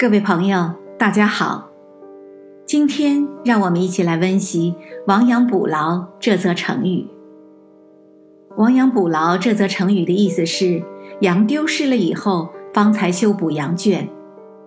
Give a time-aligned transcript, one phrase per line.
[0.00, 1.70] 各位朋友，大家好。
[2.64, 4.76] 今天让我们一起来温习
[5.08, 7.04] “亡羊补牢”这则成语。
[8.56, 10.84] “亡羊补牢”这则成语的意思是，
[11.22, 14.08] 羊丢失了以后，方才修补羊圈，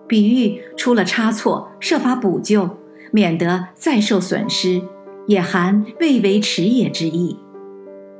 [0.06, 2.68] 比喻出了差错，设法补救，
[3.10, 4.82] 免得再受损失，
[5.26, 7.38] 也含未为迟也之意。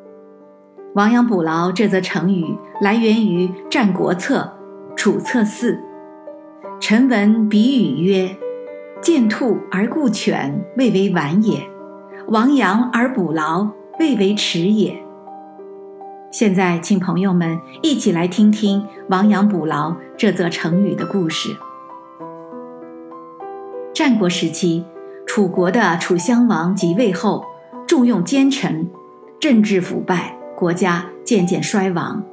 [0.96, 4.50] “亡羊补牢”这则成语来源于《战国策·
[4.96, 5.74] 楚策四》。
[6.82, 8.36] 臣闻比语曰
[9.00, 11.60] ：“见兔而顾犬，未为晚也；
[12.26, 13.68] 亡羊而补牢，
[14.00, 15.00] 未为迟也。”
[16.32, 21.56] 现在，请朋友们一起来听听“亡羊补牢”这则成语的故事。
[23.94, 24.84] 战国时期，
[25.24, 27.44] 楚国的楚襄王即位后，
[27.86, 28.90] 重用奸臣，
[29.38, 32.24] 政治腐败，国家渐渐衰亡。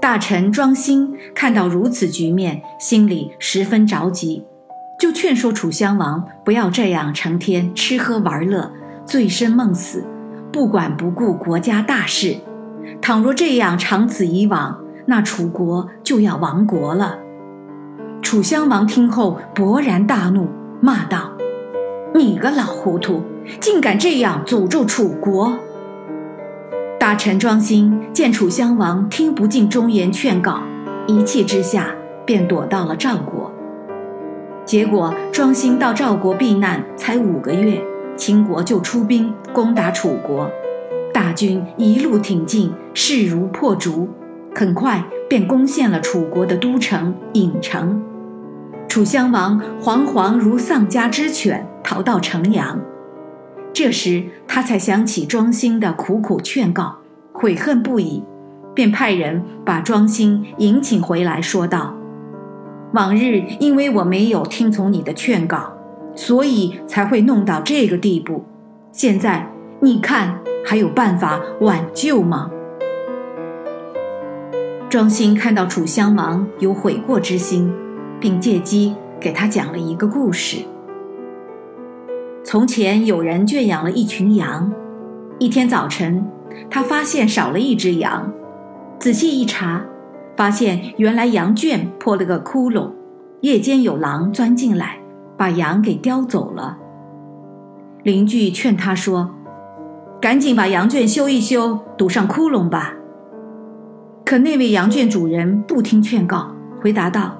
[0.00, 4.42] 大臣庄辛看到如此局面，心里十分着急，
[4.98, 8.72] 就劝说楚襄王不要这样成天吃喝玩乐、
[9.04, 10.02] 醉生梦死，
[10.50, 12.34] 不管不顾国家大事。
[13.02, 17.18] 倘若这样长此以往，那楚国就要亡国了。
[18.22, 20.48] 楚襄王听后勃然大怒，
[20.80, 21.32] 骂道
[22.14, 23.22] ：“你个老糊涂，
[23.60, 25.58] 竟敢这样诅咒楚国！”
[27.00, 30.60] 大臣庄辛见楚襄王听不进忠言劝告，
[31.06, 31.94] 一气之下
[32.26, 33.50] 便躲到了赵国。
[34.66, 37.82] 结果庄辛到赵国避难才五个月，
[38.18, 40.50] 秦国就出兵攻打楚国，
[41.10, 44.06] 大军一路挺进，势如破竹，
[44.54, 47.98] 很快便攻陷了楚国的都城郢城。
[48.88, 52.78] 楚襄王惶惶如丧家之犬，逃到城阳。
[53.72, 56.96] 这时，他才想起庄辛的苦苦劝告，
[57.32, 58.22] 悔恨不已，
[58.74, 61.94] 便派人把庄辛迎请回来，说道
[62.92, 65.72] ：“往日因为我没有听从你的劝告，
[66.14, 68.44] 所以才会弄到这个地步。
[68.92, 69.48] 现在
[69.80, 72.50] 你看还有办法挽救吗？”
[74.90, 77.72] 庄辛看到楚襄王有悔过之心，
[78.18, 80.64] 并借机给他讲了一个故事。
[82.50, 84.72] 从前有人圈养了一群羊，
[85.38, 86.26] 一天早晨，
[86.68, 88.28] 他发现少了一只羊，
[88.98, 89.84] 仔细一查，
[90.34, 92.90] 发现原来羊圈破了个窟窿，
[93.42, 94.98] 夜间有狼钻进来，
[95.36, 96.76] 把羊给叼走了。
[98.02, 99.30] 邻居劝他说
[100.20, 102.94] ：“赶紧把羊圈修一修，堵上窟窿吧。”
[104.26, 106.52] 可那位羊圈主人不听劝告，
[106.82, 107.38] 回答道：“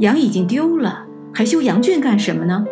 [0.00, 2.64] 羊已经丢了，还修羊圈干什么呢？”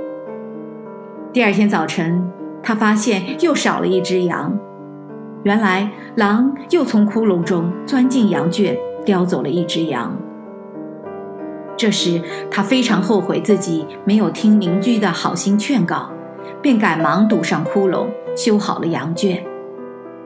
[1.32, 2.30] 第二天早晨，
[2.62, 4.54] 他发现又少了一只羊。
[5.44, 10.14] 原来狼又从窟窿中钻进羊圈，叼走了一只羊。
[11.74, 16.10] 这时，他非常后悔自己没有听邻居的好心劝告，
[16.60, 19.42] 便赶忙堵上窟窿，修好了羊圈。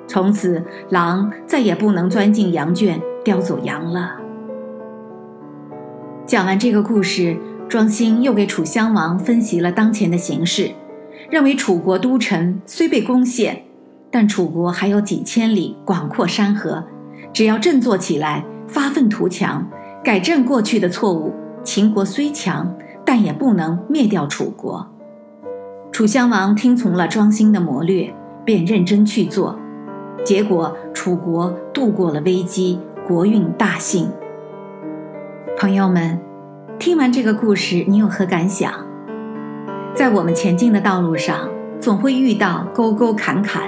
[0.08, 4.16] 从此，狼再也不能钻进羊圈叼走羊了。
[6.26, 7.36] 讲完这个故事，
[7.68, 10.72] 庄辛又给楚襄王分析了当前的形势。
[11.30, 13.64] 认为楚国都城虽被攻陷，
[14.10, 16.84] 但楚国还有几千里广阔山河，
[17.32, 19.66] 只要振作起来，发愤图强，
[20.04, 24.86] 改正过去的错误，秦国虽强，但也不能灭掉楚国。
[25.90, 29.58] 楚襄王听从了庄辛的谋略，便认真去做，
[30.24, 34.08] 结果楚国度过了危机，国运大兴。
[35.58, 36.20] 朋友们，
[36.78, 38.72] 听完这个故事，你有何感想？
[39.96, 41.48] 在我们前进的道路上，
[41.80, 43.62] 总会遇到沟沟坎坎，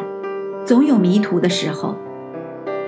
[0.62, 1.96] 总有迷途的时候。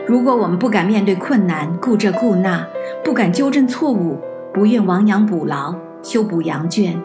[0.07, 2.63] 如果我们不敢面对困难，顾这顾那，
[3.03, 4.19] 不敢纠正错误，
[4.53, 7.01] 不愿亡羊补牢，修补羊圈，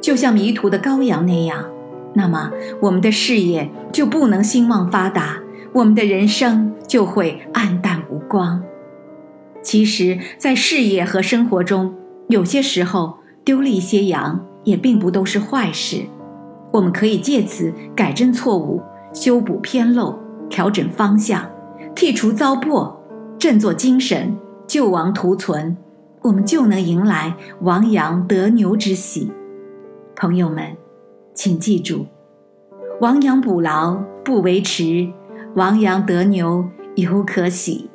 [0.00, 1.64] 就像迷途的羔羊那样，
[2.14, 5.40] 那么我们的事业就不能兴旺发达，
[5.72, 8.62] 我们的人生就会黯淡无光。
[9.60, 11.96] 其实，在事业和生活中，
[12.28, 14.46] 有些时候丢了一些羊。
[14.64, 16.02] 也并不都是坏事，
[16.72, 18.80] 我们可以借此改正错误，
[19.12, 20.18] 修补偏漏，
[20.48, 21.50] 调整方向，
[21.94, 22.94] 剔除糟粕，
[23.38, 24.36] 振作精神，
[24.66, 25.76] 救亡图存，
[26.22, 29.32] 我们就能迎来亡羊得牛之喜。
[30.14, 30.76] 朋友们，
[31.34, 32.06] 请记住，
[33.00, 35.10] 亡羊补牢不为迟，
[35.56, 36.64] 亡羊得牛
[36.96, 37.88] 犹可喜。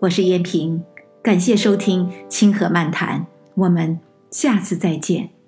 [0.00, 0.82] 我是燕平，
[1.20, 3.98] 感谢收听清河漫谈，我们
[4.30, 5.39] 下次再见。